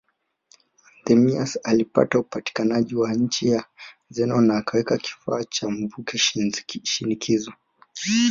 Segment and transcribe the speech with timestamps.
[0.99, 3.63] Anthemius alipata upatikanaji wa chini ya
[4.09, 6.17] Zeno na akaweka kifaa cha mvuke
[6.83, 7.53] shinikizo